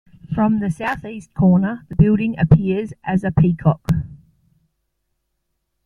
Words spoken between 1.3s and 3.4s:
corner, the building appears as a